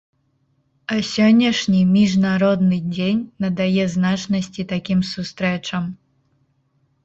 [0.95, 5.83] А сённяшні, міжнародны дзень надае значнасці такім сустрэчам.